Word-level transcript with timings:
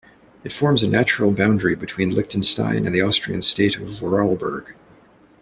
It 0.43 0.51
forms 0.51 0.81
a 0.81 0.87
natural 0.87 1.29
boundary 1.29 1.75
between 1.75 2.09
Liechtenstein 2.09 2.87
and 2.87 2.95
the 2.95 3.03
Austrian 3.03 3.43
state 3.43 3.75
of 3.77 3.83
Vorarlberg. 3.87 4.73